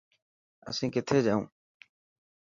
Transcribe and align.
اسين 0.69 0.89
ڪٿي 0.95 1.17
جائون. 1.25 1.43